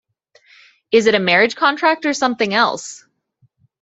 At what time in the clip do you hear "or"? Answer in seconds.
2.07-2.15